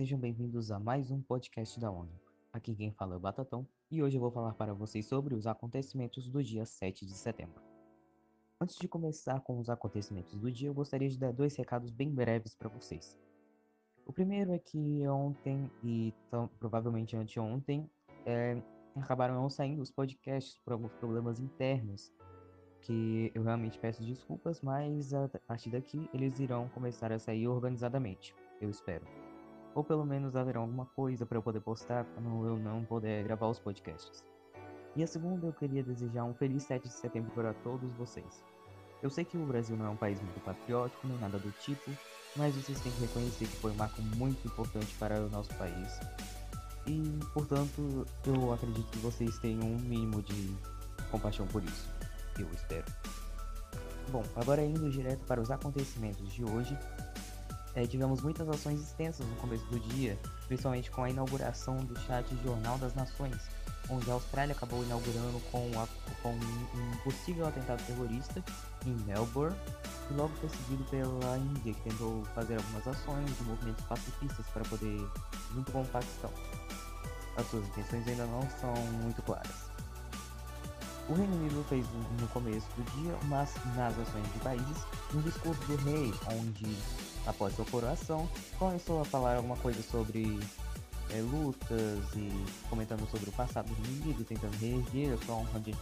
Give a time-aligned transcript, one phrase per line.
[0.00, 2.08] sejam bem-vindos a mais um podcast da ONU.
[2.54, 5.46] Aqui quem fala é o Batatão e hoje eu vou falar para vocês sobre os
[5.46, 7.60] acontecimentos do dia 7 de setembro.
[8.58, 12.10] Antes de começar com os acontecimentos do dia, eu gostaria de dar dois recados bem
[12.10, 13.14] breves para vocês.
[14.06, 17.86] O primeiro é que ontem e tão, provavelmente anteontem
[18.24, 18.56] é,
[18.96, 22.10] acabaram não saindo os podcasts por alguns problemas internos
[22.80, 28.34] que eu realmente peço desculpas, mas a partir daqui eles irão começar a sair organizadamente,
[28.62, 29.04] eu espero.
[29.74, 33.48] Ou pelo menos haverá alguma coisa para eu poder postar quando eu não puder gravar
[33.48, 34.24] os podcasts.
[34.96, 38.44] E a segunda, eu queria desejar um feliz 7 de setembro para todos vocês.
[39.02, 41.90] Eu sei que o Brasil não é um país muito patriótico, nem nada do tipo,
[42.36, 46.00] mas vocês têm que reconhecer que foi um marco muito importante para o nosso país.
[46.86, 47.00] E,
[47.32, 50.54] portanto, eu acredito que vocês tenham um mínimo de
[51.10, 51.88] compaixão por isso
[52.42, 52.84] eu espero.
[54.10, 56.76] Bom, agora indo direto para os acontecimentos de hoje,
[57.80, 62.26] é, tivemos muitas ações extensas no começo do dia, principalmente com a inauguração do chat
[62.44, 63.36] Jornal das Nações,
[63.88, 65.88] onde a Austrália acabou inaugurando com, a,
[66.22, 68.44] com um possível atentado terrorista
[68.84, 69.56] em Melbourne,
[70.10, 74.62] e logo foi seguido pela Índia, que tentou fazer algumas ações de movimentos pacifistas para
[74.64, 75.00] poder,
[75.54, 76.30] junto com o Paquistão.
[77.36, 79.69] As suas intenções ainda não são muito claras.
[81.10, 81.84] O Reino Unido fez
[82.20, 84.76] no começo do dia, mas nas ações de países,
[85.12, 86.76] um discurso do rei, onde,
[87.26, 90.38] após sua coroação, começou a falar alguma coisa sobre
[91.10, 95.58] é, lutas e comentando sobre o passado do Reino Unido, tentando reerguer a sua honra
[95.58, 95.74] de,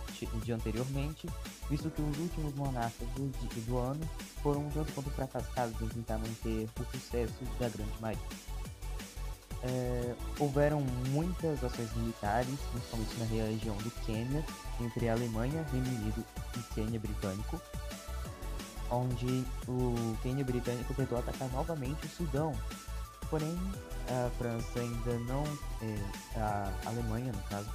[0.42, 1.28] de, anteriormente,
[1.68, 3.30] visto que os últimos monarcas do,
[3.66, 4.08] do ano
[4.42, 8.47] foram um tanto quanto fracassados em tentar manter o sucesso da grande maioria
[9.62, 14.44] é, houveram muitas ações militares, principalmente na região do Quênia,
[14.80, 16.24] entre a Alemanha, Reino Unido
[16.56, 17.60] e Quênia britânico,
[18.90, 22.54] onde o Quênia britânico tentou atacar novamente o Sudão.
[23.28, 23.58] Porém,
[24.08, 25.44] a França ainda não,
[25.82, 27.68] é, a Alemanha, no caso,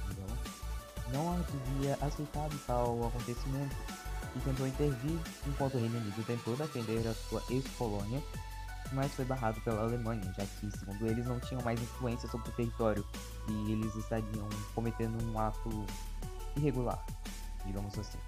[1.12, 3.76] não havia aceitado tal acontecimento
[4.34, 8.20] e tentou intervir, enquanto o Reino Unido tentou defender a sua ex-colônia
[8.92, 12.52] mas foi barrado pela Alemanha, já que, segundo eles, não tinham mais influência sobre o
[12.52, 13.06] território
[13.48, 15.86] e eles estariam cometendo um ato
[16.56, 17.04] irregular,
[17.64, 18.18] digamos assim.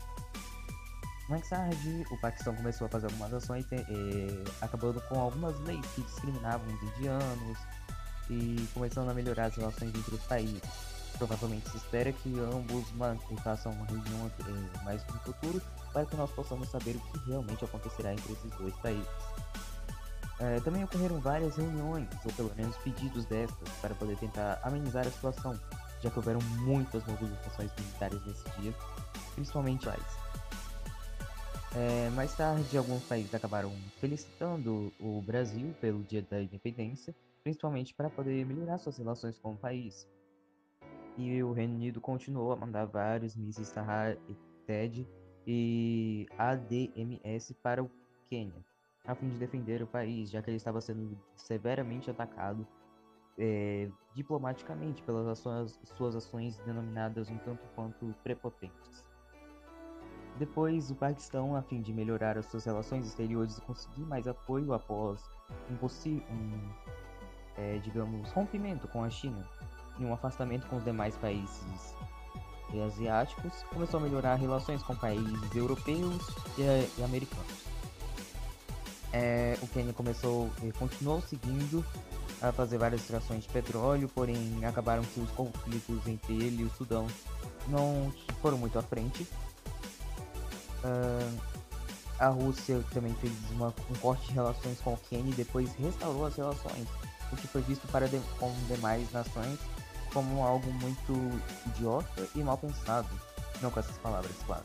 [1.28, 6.03] Mais tarde, o Paquistão começou a fazer algumas ações, eh, acabando com algumas leis que
[6.03, 7.59] discriminavam os indianos
[8.31, 10.62] e começando a melhorar as relações entre os países.
[11.19, 12.84] Provavelmente se espera que ambos
[13.43, 15.61] façam uma reunião eh, mais no futuro
[15.93, 19.09] para que nós possamos saber o que realmente acontecerá entre esses dois países.
[20.39, 25.11] É, também ocorreram várias reuniões, ou pelo menos pedidos destas, para poder tentar amenizar a
[25.11, 25.59] situação,
[26.03, 28.75] já que houveram muitas movimentações militares nesse dia,
[29.35, 29.97] principalmente lá.
[31.75, 38.11] É, mais tarde, alguns países acabaram felicitando o Brasil pelo Dia da Independência, principalmente para
[38.11, 40.07] poder melhorar suas relações com o país.
[41.17, 44.37] E o Reino Unido continuou a mandar vários mísseis Sahar e
[44.67, 45.09] TED
[45.47, 47.91] e ADMS para o
[48.29, 48.76] Quênia
[49.06, 52.67] a fim de defender o país, já que ele estava sendo severamente atacado
[53.39, 59.05] é, diplomaticamente pelas ações, suas ações denominadas um tanto quanto prepotentes.
[60.39, 64.72] Depois, o Paquistão, a fim de melhorar as suas relações exteriores e conseguir mais apoio
[64.75, 65.22] após
[65.71, 66.71] um possível, um,
[67.56, 69.49] é, digamos, rompimento com a China
[69.99, 71.95] e um afastamento com os demais países
[72.84, 76.21] asiáticos, começou a melhorar relações com países europeus
[76.59, 77.66] e, e americanos
[79.16, 81.84] é, o Quênia começou e continuou seguindo
[82.43, 86.71] a fazer várias extrações de petróleo, porém acabaram que os conflitos entre ele e o
[86.71, 87.06] Sudão
[87.69, 88.12] não
[88.43, 89.27] foram muito à frente.
[90.84, 91.41] Uh,
[92.19, 96.27] a Rússia também fez uma, um corte de relações com o Quênia e depois restaurou
[96.27, 96.87] as relações,
[97.33, 99.59] o que foi visto para de, com demais nações
[100.12, 101.15] como algo muito
[101.66, 103.09] idiota e mal pensado.
[103.62, 104.65] Não com essas palavras, claro.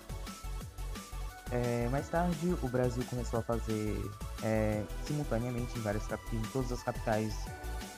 [1.51, 3.97] É, mais tarde, o Brasil começou a fazer
[4.43, 6.03] é, simultaneamente em, várias,
[6.33, 7.33] em todas as capitais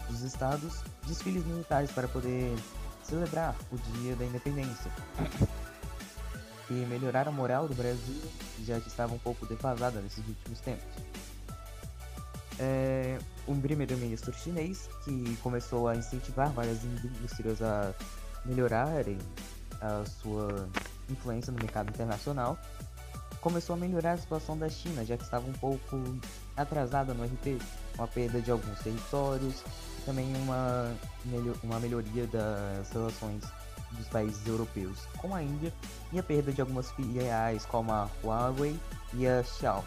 [0.09, 2.55] dos estados desfiles militares para poder
[3.03, 4.91] celebrar o dia da independência
[6.69, 8.21] e melhorar a moral do Brasil,
[8.55, 10.85] que já estava um pouco defasada nesses últimos tempos.
[12.59, 13.17] É,
[13.47, 17.93] um primeiro-ministro chinês que começou a incentivar várias indústrias a
[18.45, 19.17] melhorarem
[19.81, 20.69] a sua
[21.09, 22.57] influência no mercado internacional
[23.43, 26.01] começou a melhorar a situação da China, já que estava um pouco
[26.55, 27.61] atrasada no RP,
[27.95, 29.61] com a perda de alguns territórios,
[30.05, 30.95] também uma,
[31.61, 33.43] uma melhoria das relações
[33.91, 35.73] dos países europeus com a Índia
[36.11, 38.79] e a perda de algumas filiais como a Huawei
[39.13, 39.85] e a Xiaomi.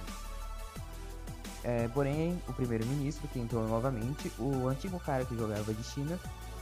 [1.64, 6.20] É, porém, o primeiro-ministro, que entrou novamente, o antigo cara que jogava de China,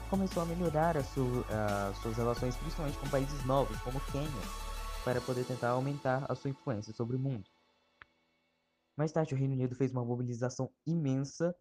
[0.08, 4.30] começou a melhorar as suas relações, principalmente com países novos, como Quênia,
[5.04, 7.44] para poder tentar aumentar a sua influência sobre o mundo.
[8.96, 11.54] Mais tarde, o Reino Unido fez uma mobilização imensa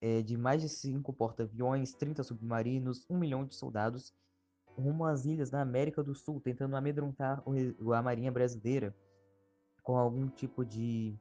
[0.00, 4.12] é, de mais de 5 porta-aviões, 30 submarinos, 1 milhão de soldados
[4.76, 8.94] rumo às ilhas da América do Sul, tentando amedrontar a marinha brasileira
[9.82, 11.18] com algum tipo de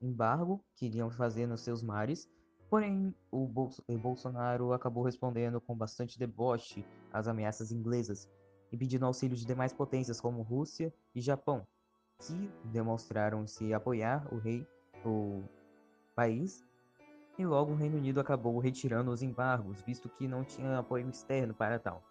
[0.00, 2.28] embargo que iriam fazer nos seus mares.
[2.68, 3.48] Porém, o
[3.98, 8.28] Bolsonaro acabou respondendo com bastante deboche às ameaças inglesas
[8.72, 11.66] e pedindo auxílio de demais potências como Rússia e Japão,
[12.18, 14.66] que demonstraram se apoiar o rei,
[15.04, 15.42] o
[16.14, 16.64] país,
[17.38, 21.54] e logo o Reino Unido acabou retirando os embargos, visto que não tinha apoio externo
[21.54, 22.02] para tal.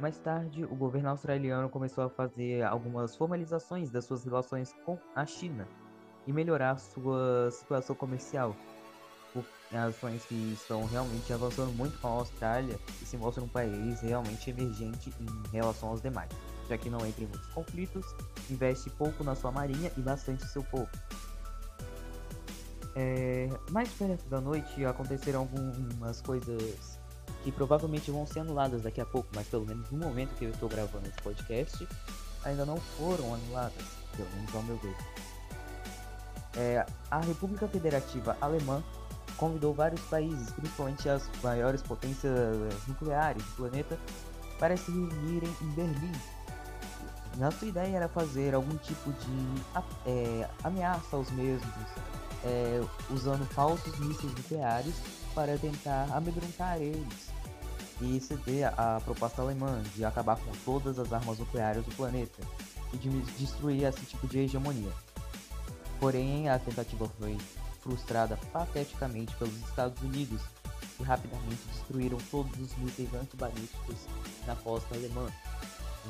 [0.00, 5.26] Mais tarde, o governo australiano começou a fazer algumas formalizações das suas relações com a
[5.26, 5.68] China
[6.26, 8.56] e melhorar sua situação comercial.
[9.70, 14.00] Por ações que estão realmente avançando muito com a Austrália e se mostra um país
[14.00, 16.28] realmente emergente em relação aos demais,
[16.68, 18.04] já que não entra em muitos conflitos,
[18.50, 20.88] investe pouco na sua marinha e bastante seu povo.
[22.96, 26.98] É, mais perto da noite aconteceram algumas coisas
[27.44, 30.50] que provavelmente vão ser anuladas daqui a pouco, mas pelo menos no momento que eu
[30.50, 31.86] estou gravando esse podcast,
[32.44, 33.84] ainda não foram anuladas,
[34.16, 34.96] pelo menos ao meu ver.
[36.56, 38.82] É, a República Federativa Alemã
[39.40, 42.36] convidou vários países, principalmente as maiores potências
[42.86, 43.98] nucleares do planeta,
[44.58, 46.12] para se reunirem em Berlim.
[47.38, 49.62] Na sua ideia era fazer algum tipo de
[50.06, 51.74] é, ameaça aos mesmos,
[52.44, 54.94] é, usando falsos mísseis nucleares
[55.34, 57.30] para tentar amedrontar eles
[58.02, 62.42] e ceder a proposta alemã de acabar com todas as armas nucleares do planeta
[62.92, 63.08] e de
[63.38, 64.90] destruir esse tipo de hegemonia.
[65.98, 67.38] Porém, a tentativa foi
[67.80, 70.40] frustrada pateticamente pelos Estados Unidos,
[70.96, 73.96] que rapidamente destruíram todos os mísseis antibalísticos
[74.46, 75.28] na costa alemã.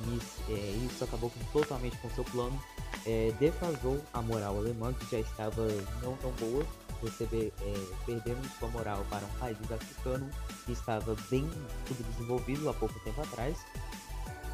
[0.07, 2.61] E, é, isso acabou com, totalmente com seu plano,
[3.07, 5.67] é, defasou a moral alemã, que já estava
[6.03, 6.65] não tão boa,
[7.03, 10.31] receber, é, perdendo sua moral para um país africano
[10.65, 11.49] que estava bem
[11.87, 13.59] subdesenvolvido há pouco tempo atrás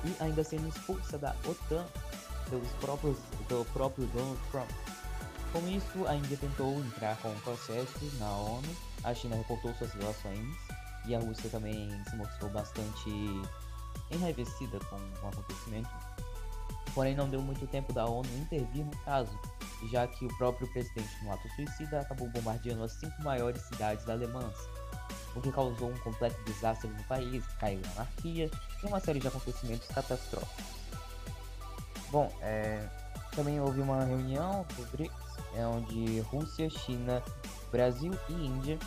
[0.05, 1.85] e ainda sendo expulsa da OTAN
[2.49, 3.19] pelos próprios,
[3.49, 4.71] pelo próprio Donald Trump.
[5.57, 10.55] Com isso, a Índia tentou entrar com protestos na ONU, a China reportou suas relações
[11.07, 13.11] e a Rússia também se mostrou bastante
[14.11, 15.89] enraivecida com o acontecimento.
[16.95, 19.31] Porém, não deu muito tempo da ONU intervir no caso,
[19.91, 24.55] já que o próprio presidente, no ato suicida, acabou bombardeando as cinco maiores cidades alemãs,
[25.35, 28.51] o que causou um completo desastre no país, caiu a anarquia
[28.83, 30.77] e uma série de acontecimentos catastróficos.
[32.11, 32.87] Bom, é,
[33.37, 35.15] também houve uma reunião do BRICS,
[35.55, 37.23] é, onde Rússia, China,
[37.71, 38.79] Brasil e Índia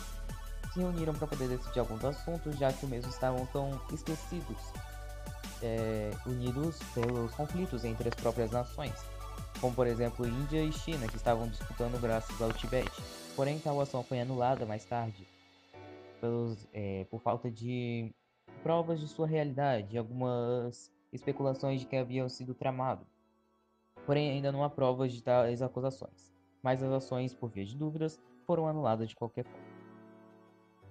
[0.72, 4.58] se reuniram para poder decidir alguns assuntos, já que os mesmos estavam tão esquecidos,
[5.62, 8.94] é, unidos pelos conflitos entre as próprias nações
[9.60, 13.02] como por exemplo Índia e China, que estavam disputando graças ao Tibete.
[13.36, 15.26] Porém, tal ação foi anulada mais tarde
[16.20, 18.12] pelos, é, por falta de
[18.62, 23.06] provas de sua realidade e algumas especulações de que haviam sido tramado.
[24.06, 28.20] Porém, ainda não há provas de tais acusações, mas as ações, por via de dúvidas,
[28.46, 29.66] foram anuladas de qualquer forma.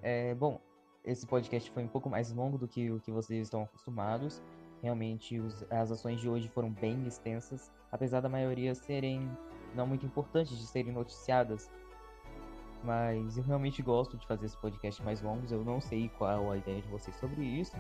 [0.02, 0.62] É, bom,
[1.04, 4.42] esse podcast foi um pouco mais longo do que o que vocês estão acostumados.
[4.82, 9.30] Realmente, os, as ações de hoje foram bem extensas, apesar da maioria serem
[9.76, 11.70] não muito importantes de serem noticiadas.
[12.84, 15.52] Mas eu realmente gosto de fazer esse podcast mais longos.
[15.52, 17.76] Eu não sei qual a ideia de vocês sobre isso.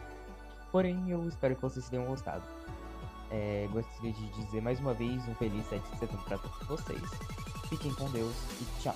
[0.71, 2.43] Porém, eu espero que vocês tenham gostado.
[3.31, 7.01] É, gostaria de dizer mais uma vez um feliz 7 de setembro para todos vocês.
[7.69, 8.95] Fiquem com Deus e tchau.